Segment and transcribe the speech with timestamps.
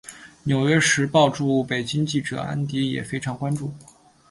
[0.41, 3.65] 纽约时报驻北京记者安迪也非常关切。